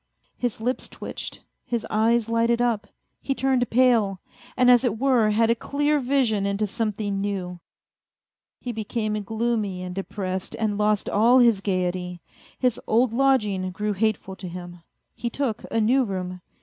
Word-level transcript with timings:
His 0.35 0.59
lips 0.59 0.89
twitched, 0.89 1.41
his 1.63 1.85
eyes 1.91 2.27
lighted 2.27 2.59
up, 2.59 2.87
he 3.21 3.35
turned 3.35 3.69
pale, 3.69 4.19
and 4.57 4.71
as 4.71 4.83
it 4.83 4.97
were 4.97 5.29
had 5.29 5.51
a 5.51 5.53
clear 5.53 5.99
vision 5.99 6.47
into 6.47 6.65
something 6.65 7.21
new. 7.21 7.59
A 8.63 8.73
FAINT 8.73 8.77
HEART 8.77 8.87
199 8.95 9.05
He 9.05 9.11
became 9.11 9.23
gloomy 9.23 9.83
and 9.83 9.93
depressed, 9.93 10.55
and 10.57 10.75
lost 10.79 11.07
all 11.07 11.37
his 11.37 11.61
gaiety. 11.61 12.19
His 12.57 12.79
old 12.87 13.13
lodging 13.13 13.69
grew 13.69 13.93
hateful 13.93 14.35
to 14.37 14.47
him 14.47 14.81
he 15.13 15.29
took 15.29 15.65
a 15.69 15.79
new 15.79 16.03
room. 16.03 16.41